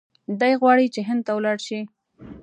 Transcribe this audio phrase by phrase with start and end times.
[0.39, 1.79] دی غواړي چې هند ته ولاړ شي.